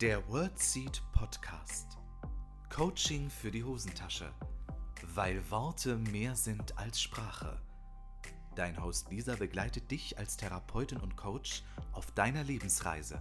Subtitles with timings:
[0.00, 1.98] Der WordSeed Podcast.
[2.70, 4.32] Coaching für die Hosentasche.
[5.14, 7.60] Weil Worte mehr sind als Sprache.
[8.56, 11.62] Dein Host Lisa begleitet dich als Therapeutin und Coach
[11.92, 13.20] auf deiner Lebensreise.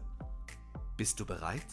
[0.95, 1.66] Bist du bereit?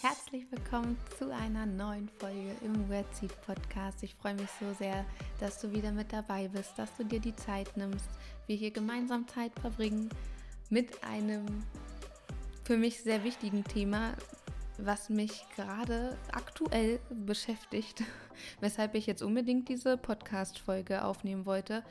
[0.00, 4.02] Herzlich willkommen zu einer neuen Folge im WordSeed Podcast.
[4.02, 5.06] Ich freue mich so sehr,
[5.38, 8.08] dass du wieder mit dabei bist, dass du dir die Zeit nimmst,
[8.48, 10.10] wir hier gemeinsam Zeit verbringen
[10.70, 11.46] mit einem
[12.66, 14.14] für mich sehr wichtigen Thema,
[14.76, 18.02] was mich gerade aktuell beschäftigt,
[18.60, 21.84] weshalb ich jetzt unbedingt diese Podcast-Folge aufnehmen wollte.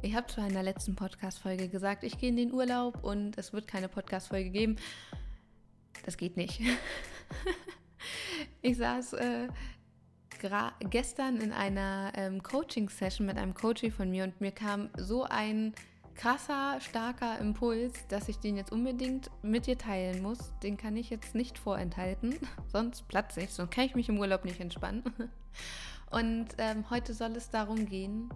[0.00, 3.66] Ich habe zu einer letzten Podcast-Folge gesagt, ich gehe in den Urlaub und es wird
[3.66, 4.76] keine Podcast-Folge geben.
[6.04, 6.60] Das geht nicht.
[8.62, 9.48] ich saß äh,
[10.88, 15.74] gestern in einer ähm, Coaching-Session mit einem Coaching von mir und mir kam so ein
[16.14, 20.52] krasser, starker Impuls, dass ich den jetzt unbedingt mit dir teilen muss.
[20.62, 22.36] Den kann ich jetzt nicht vorenthalten,
[22.72, 25.04] sonst platze ich, sonst kann ich mich im Urlaub nicht entspannen.
[26.10, 28.28] Und ähm, heute soll es darum gehen,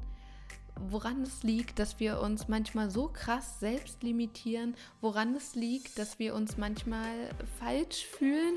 [0.76, 6.18] woran es liegt, dass wir uns manchmal so krass selbst limitieren, woran es liegt, dass
[6.18, 8.54] wir uns manchmal falsch fühlen,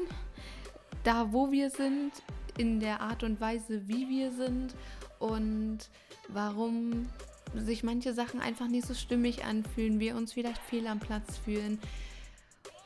[1.03, 2.11] da wo wir sind,
[2.57, 4.75] in der Art und Weise, wie wir sind
[5.19, 5.89] und
[6.27, 7.07] warum
[7.55, 11.79] sich manche Sachen einfach nicht so stimmig anfühlen, wir uns vielleicht fehl am Platz fühlen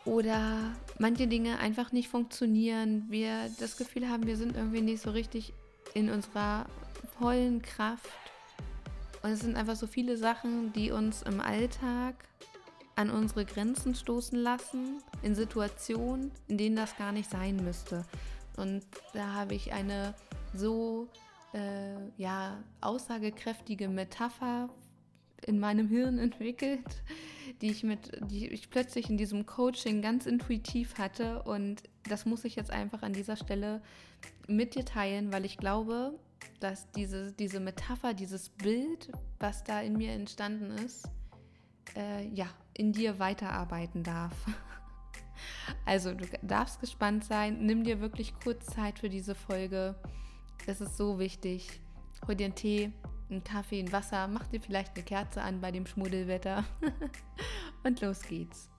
[0.05, 5.11] oder manche Dinge einfach nicht funktionieren, wir das Gefühl haben, wir sind irgendwie nicht so
[5.11, 5.53] richtig
[5.93, 6.65] in unserer
[7.19, 8.09] vollen Kraft.
[9.21, 12.15] Und es sind einfach so viele Sachen, die uns im Alltag
[12.95, 18.05] an unsere Grenzen stoßen lassen, in Situationen, in denen das gar nicht sein müsste.
[18.57, 20.13] Und da habe ich eine
[20.53, 21.07] so
[21.53, 24.69] äh, ja, aussagekräftige Metapher
[25.45, 27.03] in meinem Hirn entwickelt,
[27.61, 31.43] die ich mit, die ich plötzlich in diesem Coaching ganz intuitiv hatte.
[31.43, 33.81] Und das muss ich jetzt einfach an dieser Stelle
[34.47, 36.17] mit dir teilen, weil ich glaube,
[36.59, 41.09] dass diese, diese Metapher, dieses Bild, was da in mir entstanden ist,
[41.95, 44.33] äh, ja, in dir weiterarbeiten darf.
[45.85, 49.95] Also du darfst gespannt sein, nimm dir wirklich kurz Zeit für diese Folge
[50.65, 51.79] das ist so wichtig.
[52.27, 52.91] Hol dir einen Tee,
[53.29, 56.63] einen Kaffee, ein Wasser, mach dir vielleicht eine Kerze an bei dem Schmuddelwetter
[57.83, 58.69] und los geht's.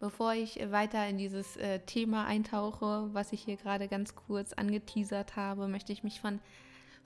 [0.00, 5.36] Bevor ich weiter in dieses äh, Thema eintauche, was ich hier gerade ganz kurz angeteasert
[5.36, 6.40] habe, möchte ich mich von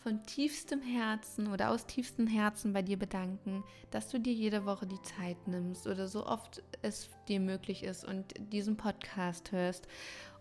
[0.00, 4.86] von tiefstem Herzen oder aus tiefstem Herzen bei dir bedanken, dass du dir jede Woche
[4.86, 9.88] die Zeit nimmst oder so oft es dir möglich ist und diesen Podcast hörst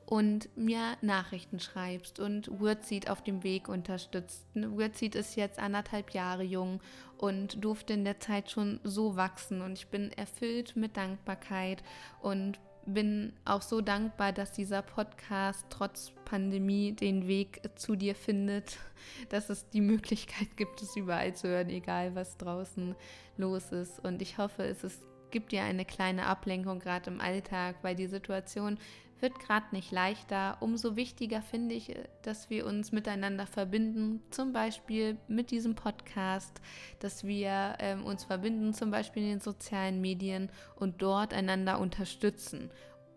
[0.08, 4.46] und mir Nachrichten schreibst und Wordseed auf dem Weg unterstützt.
[4.56, 6.80] Wordseed ist jetzt anderthalb Jahre jung
[7.18, 11.84] und durfte in der Zeit schon so wachsen und ich bin erfüllt mit Dankbarkeit
[12.22, 12.58] und
[12.88, 18.78] bin auch so dankbar, dass dieser Podcast trotz Pandemie den Weg zu dir findet,
[19.30, 22.96] dass es die Möglichkeit gibt, es überall zu hören, egal was draußen
[23.38, 24.04] los ist.
[24.04, 28.08] Und ich hoffe, es ist, gibt dir eine kleine Ablenkung gerade im Alltag, weil die
[28.08, 28.78] Situation
[29.22, 30.58] wird gerade nicht leichter.
[30.60, 36.62] Umso wichtiger finde ich, dass wir uns miteinander verbinden, zum Beispiel mit diesem Podcast,
[37.00, 42.72] dass wir ähm, uns verbinden, zum Beispiel in den sozialen Medien und dort einander unterstützen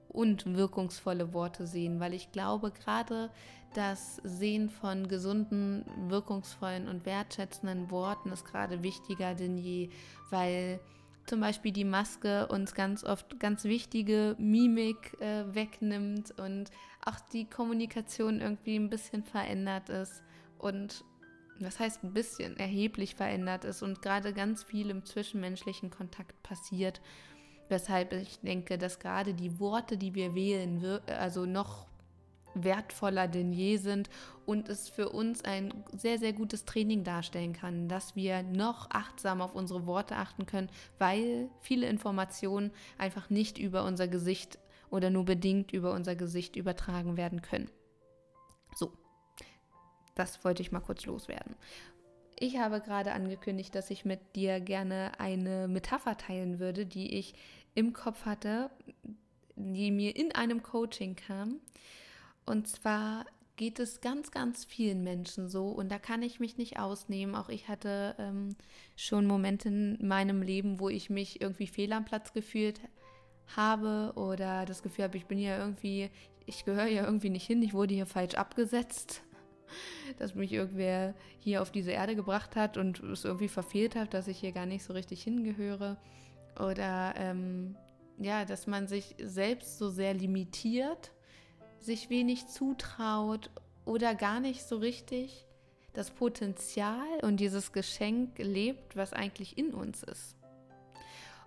[0.09, 3.31] und wirkungsvolle Worte sehen, weil ich glaube, gerade
[3.75, 9.91] das Sehen von gesunden, wirkungsvollen und wertschätzenden Worten ist gerade wichtiger denn je,
[10.31, 10.81] weil
[11.27, 16.71] zum Beispiel die Maske uns ganz oft ganz wichtige Mimik äh, wegnimmt und
[17.05, 20.23] auch die Kommunikation irgendwie ein bisschen verändert ist
[20.59, 21.05] und
[21.61, 27.01] was heißt ein bisschen erheblich verändert ist und gerade ganz viel im zwischenmenschlichen Kontakt passiert,
[27.69, 31.90] weshalb ich denke, dass gerade die Worte, die wir wählen, also noch
[32.55, 34.11] wertvoller denn je sind
[34.47, 39.41] und es für uns ein sehr, sehr gutes Training darstellen kann, dass wir noch achtsam
[39.41, 44.59] auf unsere Worte achten können, weil viele Informationen einfach nicht über unser Gesicht
[44.91, 47.71] oder nur bedingt über unser Gesicht übertragen werden können.
[48.75, 48.93] So,
[50.15, 51.55] das wollte ich mal kurz loswerden.
[52.39, 57.35] Ich habe gerade angekündigt, dass ich mit dir gerne eine Metapher teilen würde, die ich
[57.75, 58.71] im Kopf hatte,
[59.57, 61.61] die mir in einem Coaching kam.
[62.47, 63.27] Und zwar
[63.57, 67.35] geht es ganz, ganz vielen Menschen so und da kann ich mich nicht ausnehmen.
[67.35, 68.57] Auch ich hatte ähm,
[68.97, 72.81] schon Momente in meinem Leben, wo ich mich irgendwie fehl am Platz gefühlt
[73.57, 76.11] habe oder das Gefühl habe, ich bin ja irgendwie,
[76.47, 79.23] ich gehöre ja irgendwie nicht hin, ich wurde hier falsch abgesetzt.
[80.19, 84.29] dass mich irgendwer hier auf diese Erde gebracht hat und es irgendwie verfehlt hat, dass
[84.29, 85.97] ich hier gar nicht so richtig hingehöre.
[86.59, 87.77] Oder ähm,
[88.19, 91.13] ja, dass man sich selbst so sehr limitiert,
[91.85, 93.51] sich wenig zutraut
[93.85, 95.47] oder gar nicht so richtig
[95.93, 100.37] das Potenzial und dieses Geschenk lebt, was eigentlich in uns ist.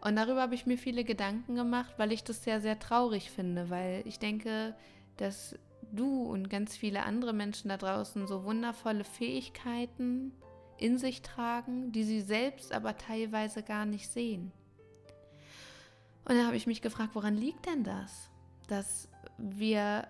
[0.02, 3.70] Und darüber habe ich mir viele Gedanken gemacht, weil ich das sehr, sehr traurig finde,
[3.70, 4.76] weil ich denke,
[5.16, 5.58] dass
[5.94, 10.34] du und ganz viele andere Menschen da draußen so wundervolle Fähigkeiten
[10.78, 14.52] in sich tragen, die sie selbst aber teilweise gar nicht sehen.
[16.26, 18.30] Und da habe ich mich gefragt, woran liegt denn das?
[18.68, 19.08] Dass
[19.38, 20.08] wir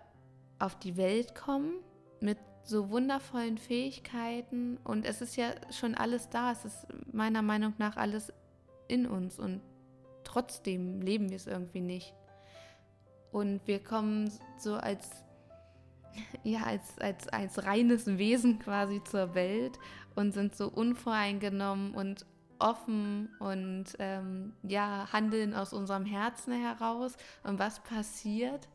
[0.63, 1.73] auf die Welt kommen
[2.21, 7.73] mit so wundervollen Fähigkeiten und es ist ja schon alles da, es ist meiner Meinung
[7.77, 8.31] nach alles
[8.87, 9.61] in uns und
[10.23, 12.13] trotzdem leben wir es irgendwie nicht.
[13.33, 15.09] Und wir kommen so als,
[16.43, 19.77] ja, als, als, als reines Wesen quasi zur Welt
[20.15, 22.25] und sind so unvoreingenommen und
[22.59, 27.17] offen und ähm, ja, handeln aus unserem Herzen heraus.
[27.43, 28.69] Und was passiert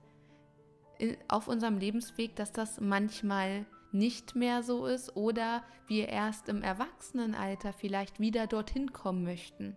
[0.99, 6.63] in, auf unserem Lebensweg, dass das manchmal nicht mehr so ist oder wir erst im
[6.63, 9.77] Erwachsenenalter vielleicht wieder dorthin kommen möchten.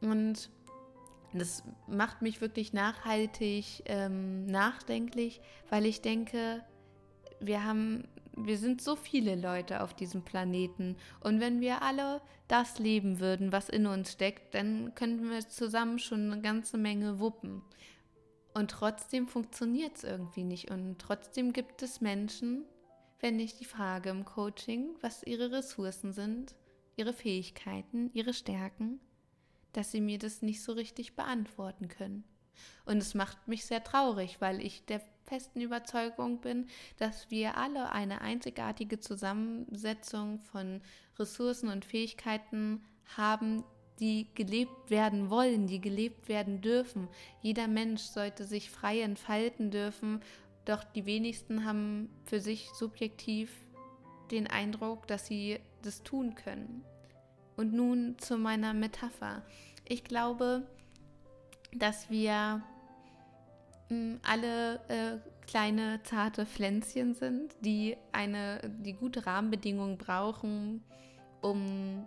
[0.00, 0.50] Und
[1.32, 5.40] das macht mich wirklich nachhaltig ähm, nachdenklich,
[5.70, 6.64] weil ich denke,
[7.40, 12.78] wir haben, wir sind so viele Leute auf diesem Planeten und wenn wir alle das
[12.78, 17.62] leben würden, was in uns steckt, dann könnten wir zusammen schon eine ganze Menge wuppen.
[18.54, 20.70] Und trotzdem funktioniert es irgendwie nicht.
[20.70, 22.64] Und trotzdem gibt es Menschen,
[23.20, 26.54] wenn ich die Frage im Coaching, was ihre Ressourcen sind,
[26.96, 29.00] ihre Fähigkeiten, ihre Stärken,
[29.72, 32.24] dass sie mir das nicht so richtig beantworten können.
[32.84, 36.66] Und es macht mich sehr traurig, weil ich der festen Überzeugung bin,
[36.98, 40.82] dass wir alle eine einzigartige Zusammensetzung von
[41.18, 42.84] Ressourcen und Fähigkeiten
[43.16, 43.64] haben,
[44.00, 47.08] die gelebt werden wollen, die gelebt werden dürfen.
[47.40, 50.20] Jeder Mensch sollte sich frei entfalten dürfen,
[50.64, 53.52] doch die wenigsten haben für sich subjektiv
[54.30, 56.84] den Eindruck, dass sie das tun können.
[57.56, 59.42] Und nun zu meiner Metapher.
[59.86, 60.66] Ich glaube,
[61.74, 62.62] dass wir
[63.88, 70.82] hm, alle äh, kleine zarte Pflänzchen sind, die eine, die gute Rahmenbedingungen brauchen,
[71.40, 72.06] um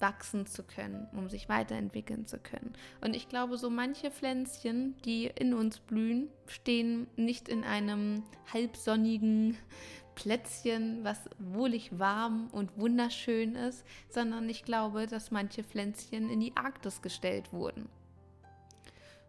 [0.00, 2.72] wachsen zu können, um sich weiterentwickeln zu können.
[3.00, 8.22] Und ich glaube, so manche Pflänzchen, die in uns blühen, stehen nicht in einem
[8.52, 9.56] halbsonnigen
[10.14, 16.56] Plätzchen, was wohlig warm und wunderschön ist, sondern ich glaube, dass manche Pflänzchen in die
[16.56, 17.88] Arktis gestellt wurden.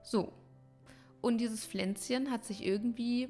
[0.01, 0.33] So.
[1.21, 3.29] Und dieses Pflänzchen hat sich irgendwie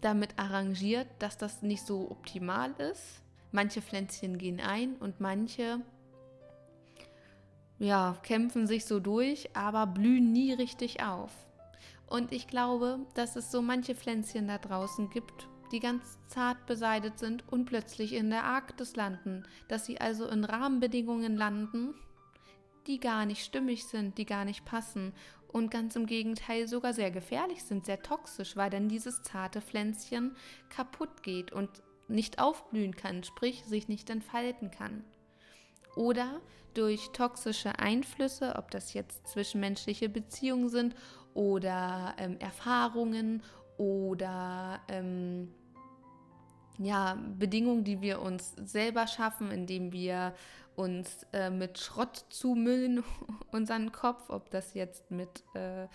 [0.00, 3.22] damit arrangiert, dass das nicht so optimal ist.
[3.52, 5.80] Manche Pflänzchen gehen ein und manche
[7.78, 11.32] ja, kämpfen sich so durch, aber blühen nie richtig auf.
[12.06, 17.18] Und ich glaube, dass es so manche Pflänzchen da draußen gibt, die ganz zart beseitet
[17.18, 21.94] sind und plötzlich in der Arktis landen, dass sie also in Rahmenbedingungen landen,
[22.86, 25.12] die gar nicht stimmig sind, die gar nicht passen
[25.48, 30.36] und ganz im Gegenteil sogar sehr gefährlich sind, sehr toxisch, weil dann dieses zarte Pflänzchen
[30.68, 31.70] kaputt geht und
[32.08, 35.02] nicht aufblühen kann, sprich sich nicht entfalten kann.
[35.96, 36.40] Oder
[36.74, 40.94] durch toxische Einflüsse, ob das jetzt zwischenmenschliche Beziehungen sind
[41.34, 43.42] oder ähm, Erfahrungen
[43.78, 45.52] oder ähm,
[46.78, 50.34] ja, Bedingungen, die wir uns selber schaffen, indem wir
[50.76, 53.02] uns äh, mit Schrott zumüllen,
[53.52, 55.86] unseren Kopf, ob das jetzt mit äh,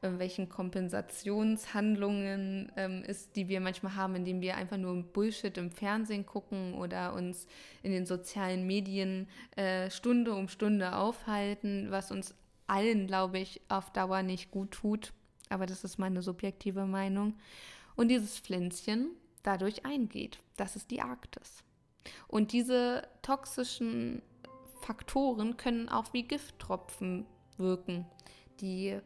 [0.00, 6.24] irgendwelchen Kompensationshandlungen ähm, ist, die wir manchmal haben, indem wir einfach nur Bullshit im Fernsehen
[6.24, 7.46] gucken oder uns
[7.82, 12.34] in den sozialen Medien äh, Stunde um Stunde aufhalten, was uns
[12.66, 15.12] allen, glaube ich, auf Dauer nicht gut tut
[15.48, 17.34] aber das ist meine subjektive Meinung.
[17.96, 19.10] Und dieses Pflänzchen
[19.42, 20.40] dadurch eingeht.
[20.56, 21.64] Das ist die Arktis.
[22.26, 24.22] Und diese toxischen
[24.80, 27.26] Faktoren können auch wie Gifttropfen
[27.56, 28.06] wirken,
[28.60, 28.98] die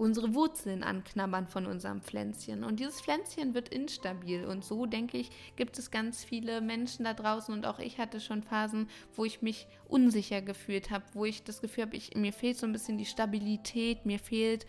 [0.00, 2.64] unsere Wurzeln anknabbern von unserem Pflänzchen.
[2.64, 4.46] Und dieses Pflänzchen wird instabil.
[4.46, 7.52] Und so, denke ich, gibt es ganz viele Menschen da draußen.
[7.52, 11.60] Und auch ich hatte schon Phasen, wo ich mich unsicher gefühlt habe, wo ich das
[11.60, 14.64] Gefühl habe, mir fehlt so ein bisschen die Stabilität, mir fehlt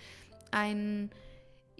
[0.52, 1.10] ein,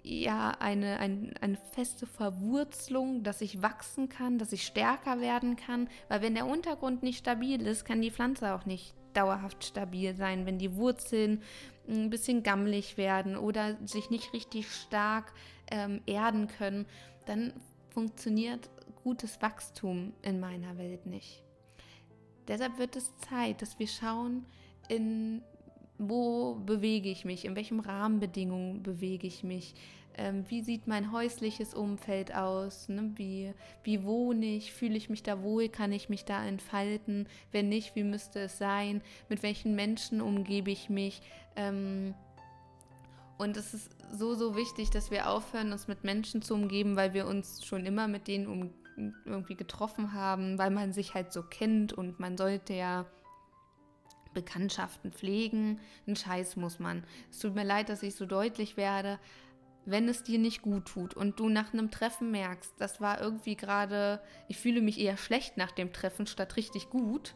[0.02, 5.90] ja, eine, ein, eine feste Verwurzelung, dass ich wachsen kann, dass ich stärker werden kann.
[6.08, 10.46] Weil wenn der Untergrund nicht stabil ist, kann die Pflanze auch nicht dauerhaft stabil sein.
[10.46, 11.42] Wenn die Wurzeln
[11.88, 15.32] ein bisschen gammelig werden oder sich nicht richtig stark
[15.70, 16.86] ähm, erden können,
[17.26, 17.52] dann
[17.90, 18.70] funktioniert
[19.02, 21.42] gutes Wachstum in meiner Welt nicht.
[22.48, 24.46] Deshalb wird es Zeit, dass wir schauen,
[24.88, 25.42] in
[26.08, 29.74] wo bewege ich mich, in welchen Rahmenbedingungen bewege ich mich,
[30.16, 33.12] ähm, wie sieht mein häusliches Umfeld aus, ne?
[33.14, 37.68] wie, wie wohne ich, fühle ich mich da wohl, kann ich mich da entfalten, wenn
[37.68, 41.22] nicht, wie müsste es sein, mit welchen Menschen umgebe ich mich.
[41.56, 42.14] Ähm,
[43.38, 47.14] und es ist so, so wichtig, dass wir aufhören, uns mit Menschen zu umgeben, weil
[47.14, 48.70] wir uns schon immer mit denen um,
[49.24, 53.06] irgendwie getroffen haben, weil man sich halt so kennt und man sollte ja
[54.32, 55.80] Bekanntschaften pflegen.
[56.06, 57.04] Ein Scheiß muss man.
[57.30, 59.18] Es tut mir leid, dass ich so deutlich werde.
[59.84, 63.56] Wenn es dir nicht gut tut und du nach einem Treffen merkst, das war irgendwie
[63.56, 67.34] gerade, ich fühle mich eher schlecht nach dem Treffen statt richtig gut,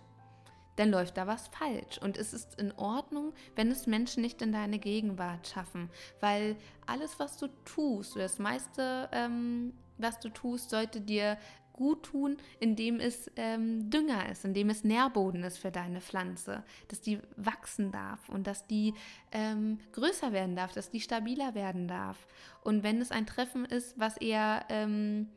[0.76, 1.98] dann läuft da was falsch.
[1.98, 7.18] Und es ist in Ordnung, wenn es Menschen nicht in deine Gegenwart schaffen, weil alles,
[7.18, 11.38] was du tust, das meiste, ähm, was du tust, sollte dir
[11.76, 17.00] gut tun, indem es ähm, Dünger ist, indem es Nährboden ist für deine Pflanze, dass
[17.00, 18.94] die wachsen darf und dass die
[19.32, 22.26] ähm, größer werden darf, dass die stabiler werden darf.
[22.62, 25.28] Und wenn es ein Treffen ist, was eher ähm,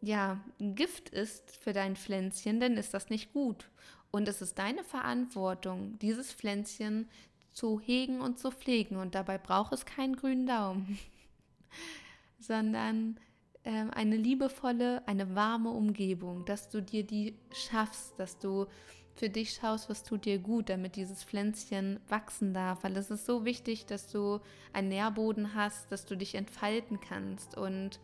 [0.00, 3.68] ja, Gift ist für dein Pflänzchen, dann ist das nicht gut.
[4.10, 7.08] Und es ist deine Verantwortung, dieses Pflänzchen
[7.52, 8.96] zu hegen und zu pflegen.
[8.96, 10.98] Und dabei braucht es keinen grünen Daumen,
[12.38, 13.18] sondern
[13.66, 18.66] eine liebevolle, eine warme Umgebung, dass du dir die schaffst, dass du
[19.14, 22.84] für dich schaust, was tut dir gut, damit dieses Pflänzchen wachsen darf.
[22.84, 24.40] Weil es ist so wichtig, dass du
[24.72, 27.56] einen Nährboden hast, dass du dich entfalten kannst.
[27.56, 27.98] Und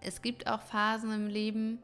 [0.00, 1.78] es gibt auch Phasen im Leben,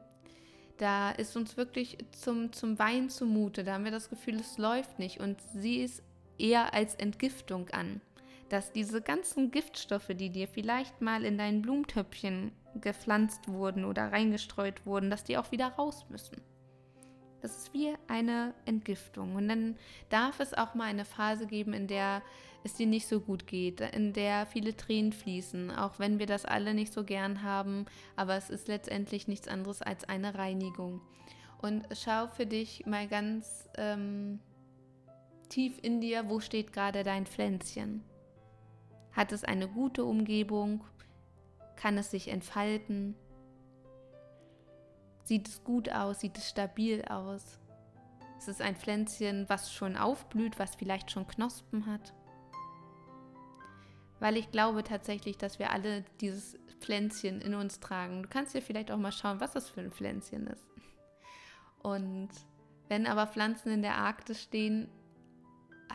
[0.78, 3.64] da ist uns wirklich zum, zum Wein zumute.
[3.64, 5.20] Da haben wir das Gefühl, es läuft nicht.
[5.20, 6.02] Und sie ist
[6.38, 8.00] eher als Entgiftung an.
[8.48, 14.86] Dass diese ganzen Giftstoffe, die dir vielleicht mal in dein Blumentöpfchen gepflanzt wurden oder reingestreut
[14.86, 16.40] wurden, dass die auch wieder raus müssen.
[17.40, 19.36] Das ist wie eine Entgiftung.
[19.36, 19.76] Und dann
[20.08, 22.22] darf es auch mal eine Phase geben, in der
[22.64, 26.44] es dir nicht so gut geht, in der viele Tränen fließen, auch wenn wir das
[26.44, 27.86] alle nicht so gern haben.
[28.16, 31.00] Aber es ist letztendlich nichts anderes als eine Reinigung.
[31.58, 34.40] Und schau für dich mal ganz ähm,
[35.48, 38.02] tief in dir, wo steht gerade dein Pflänzchen.
[39.16, 40.84] Hat es eine gute Umgebung?
[41.74, 43.16] Kann es sich entfalten?
[45.24, 46.20] Sieht es gut aus?
[46.20, 47.58] Sieht es stabil aus?
[48.38, 52.12] Es ist ein Pflänzchen, was schon aufblüht, was vielleicht schon Knospen hat.
[54.20, 58.22] Weil ich glaube tatsächlich, dass wir alle dieses Pflänzchen in uns tragen.
[58.22, 60.66] Du kannst dir vielleicht auch mal schauen, was das für ein Pflänzchen ist.
[61.82, 62.28] Und
[62.88, 64.88] wenn aber Pflanzen in der Arktis stehen,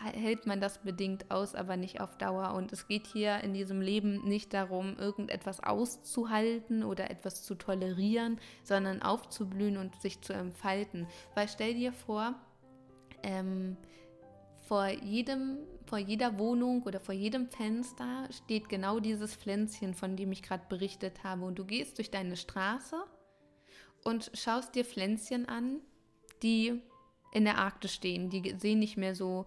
[0.00, 2.54] hält man das bedingt aus, aber nicht auf Dauer.
[2.54, 8.40] Und es geht hier in diesem Leben nicht darum, irgendetwas auszuhalten oder etwas zu tolerieren,
[8.62, 11.06] sondern aufzublühen und sich zu entfalten.
[11.34, 12.34] Weil stell dir vor,
[13.22, 13.76] ähm,
[14.60, 20.32] vor jedem, vor jeder Wohnung oder vor jedem Fenster steht genau dieses Pflänzchen, von dem
[20.32, 21.44] ich gerade berichtet habe.
[21.44, 22.96] Und du gehst durch deine Straße
[24.04, 25.80] und schaust dir Pflänzchen an,
[26.42, 26.80] die
[27.32, 28.30] in der Arktis stehen.
[28.30, 29.46] Die sehen nicht mehr so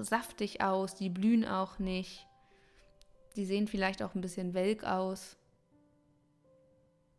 [0.00, 2.26] saftig aus, die blühen auch nicht.
[3.36, 5.36] Die sehen vielleicht auch ein bisschen welk aus.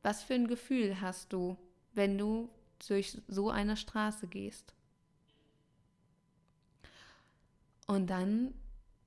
[0.02, 1.58] Was für ein Gefühl hast du,
[1.94, 2.50] wenn du
[2.88, 4.74] durch so eine Straße gehst?
[7.88, 8.54] Und dann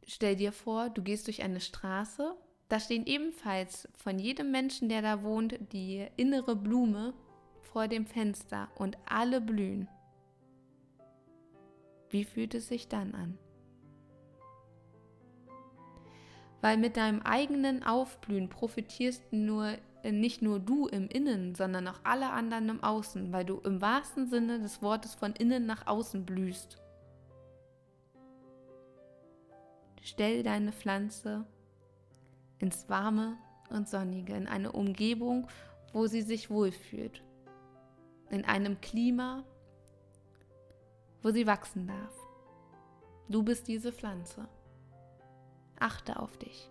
[0.06, 2.34] stell dir vor, du gehst durch eine Straße,
[2.68, 7.14] da stehen ebenfalls von jedem Menschen, der da wohnt, die innere Blume
[7.62, 9.88] vor dem Fenster und alle blühen.
[12.10, 13.38] Wie fühlt es sich dann an?
[16.60, 22.00] Weil mit deinem eigenen Aufblühen profitierst nur äh, nicht nur du im Innen, sondern auch
[22.04, 26.24] alle anderen im Außen, weil du im wahrsten Sinne des Wortes von innen nach außen
[26.24, 26.80] blühst.
[30.02, 31.44] Stell deine Pflanze
[32.58, 33.36] ins Warme
[33.70, 35.48] und Sonnige, in eine Umgebung,
[35.92, 37.22] wo sie sich wohlfühlt,
[38.30, 39.44] in einem Klima,
[41.22, 42.14] wo sie wachsen darf.
[43.28, 44.48] Du bist diese Pflanze.
[45.78, 46.70] Achte auf dich.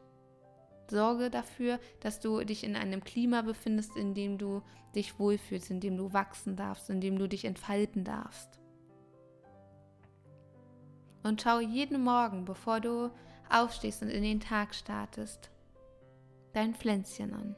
[0.89, 4.61] Sorge dafür, dass du dich in einem Klima befindest, in dem du
[4.95, 8.59] dich wohlfühlst, in dem du wachsen darfst, in dem du dich entfalten darfst.
[11.23, 13.11] Und schau jeden Morgen, bevor du
[13.49, 15.51] aufstehst und in den Tag startest,
[16.53, 17.55] dein Pflänzchen an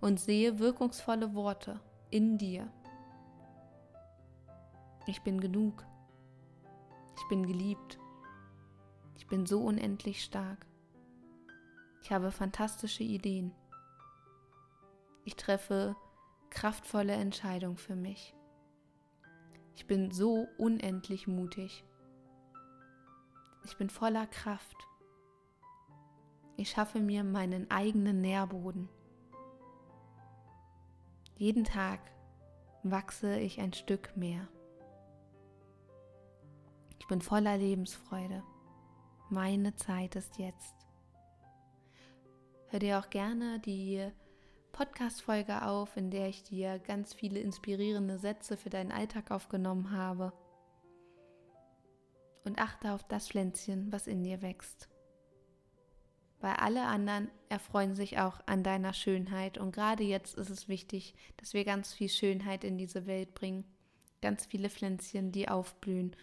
[0.00, 2.70] und sehe wirkungsvolle Worte in dir.
[5.06, 5.84] Ich bin genug.
[7.16, 7.98] Ich bin geliebt.
[9.16, 10.66] Ich bin so unendlich stark.
[12.02, 13.52] Ich habe fantastische Ideen.
[15.24, 15.96] Ich treffe
[16.50, 18.34] kraftvolle Entscheidung für mich.
[19.74, 21.84] Ich bin so unendlich mutig.
[23.64, 24.76] Ich bin voller Kraft.
[26.56, 28.88] Ich schaffe mir meinen eigenen Nährboden.
[31.36, 32.00] Jeden Tag
[32.84, 34.46] wachse ich ein Stück mehr.
[37.04, 38.42] Ich bin voller Lebensfreude.
[39.28, 40.74] Meine Zeit ist jetzt.
[42.68, 44.10] Hör dir auch gerne die
[44.72, 50.32] Podcast-Folge auf, in der ich dir ganz viele inspirierende Sätze für deinen Alltag aufgenommen habe.
[52.42, 54.88] Und achte auf das Pflänzchen, was in dir wächst.
[56.40, 59.58] Weil alle anderen erfreuen sich auch an deiner Schönheit.
[59.58, 63.66] Und gerade jetzt ist es wichtig, dass wir ganz viel Schönheit in diese Welt bringen.
[64.22, 66.16] Ganz viele Pflänzchen, die aufblühen.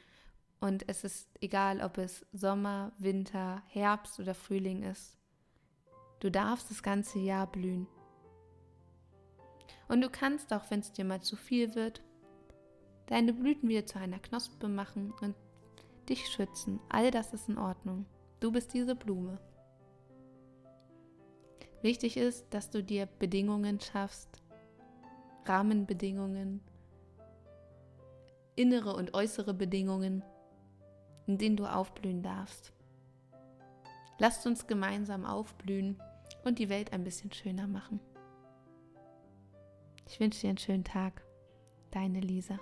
[0.62, 5.18] Und es ist egal, ob es Sommer, Winter, Herbst oder Frühling ist.
[6.20, 7.88] Du darfst das ganze Jahr blühen.
[9.88, 12.04] Und du kannst auch, wenn es dir mal zu viel wird,
[13.08, 15.36] deine Blüten wieder zu einer Knospe machen und
[16.08, 16.80] dich schützen.
[16.90, 18.06] All das ist in Ordnung.
[18.40, 19.40] Du bist diese Blume.
[21.82, 24.44] Wichtig ist, dass du dir Bedingungen schaffst,
[25.46, 26.62] Rahmenbedingungen,
[28.56, 30.24] innere und äußere Bedingungen,
[31.32, 32.74] in denen du aufblühen darfst.
[34.20, 36.02] Lasst uns gemeinsam aufblühen
[36.44, 38.00] und die Welt ein bisschen schöner machen.
[40.08, 41.24] Ich wünsche dir einen schönen Tag.
[41.92, 42.60] Deine Lisa.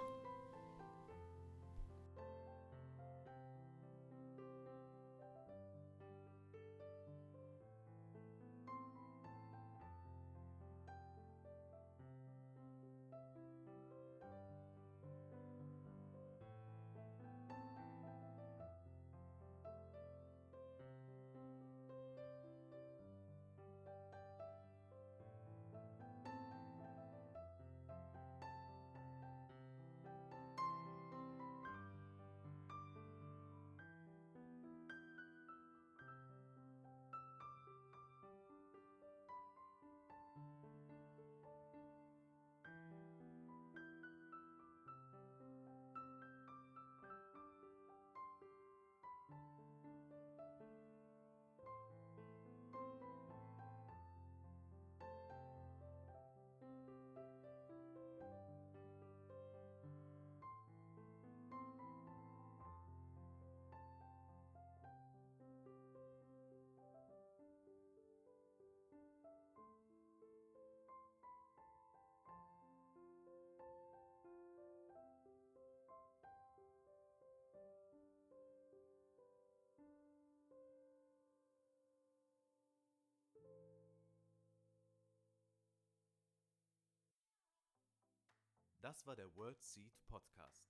[88.89, 90.67] Das war der World Seed Podcast.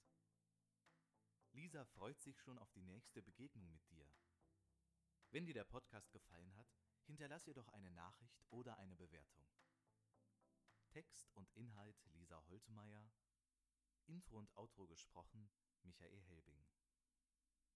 [1.54, 4.06] Lisa freut sich schon auf die nächste Begegnung mit dir.
[5.32, 6.68] Wenn dir der Podcast gefallen hat,
[7.06, 9.46] hinterlass ihr doch eine Nachricht oder eine Bewertung.
[10.90, 13.10] Text und Inhalt Lisa Holtmeier,
[14.08, 15.50] Intro und Outro gesprochen
[15.84, 16.69] Michael Helbing.